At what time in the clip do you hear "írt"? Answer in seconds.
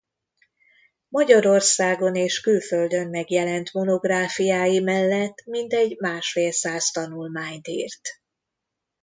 7.67-8.09